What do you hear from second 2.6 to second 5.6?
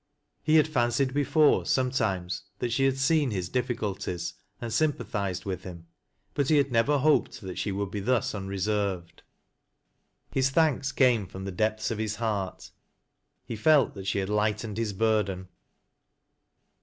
she had seen his difficulties, and sympathized